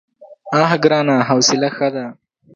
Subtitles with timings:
[0.59, 1.15] _اه ګرانه!
[1.27, 2.05] حوصله ښه ده.